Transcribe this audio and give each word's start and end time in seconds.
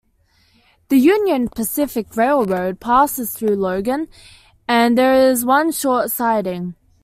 The 0.89 0.97
Union 0.97 1.47
Pacific 1.47 2.17
Railroad 2.17 2.79
passes 2.79 3.35
through 3.35 3.55
Logan, 3.57 4.07
and 4.67 4.97
there 4.97 5.13
is 5.29 5.45
one 5.45 5.71
short 5.71 6.09
siding. 6.09 6.73